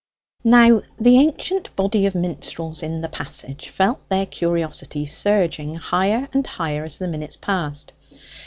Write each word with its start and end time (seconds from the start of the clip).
Now 0.49 0.81
the 0.99 1.19
ancient 1.19 1.75
body 1.75 2.07
of 2.07 2.15
minstrels 2.15 2.81
in 2.81 3.01
the 3.01 3.07
passage 3.07 3.69
felt 3.69 4.09
their 4.09 4.25
curiosity 4.25 5.05
surging 5.05 5.75
higher 5.75 6.27
and 6.33 6.47
higher 6.47 6.85
as 6.85 6.97
the 6.97 7.07
minutes 7.07 7.37
passed. 7.37 7.93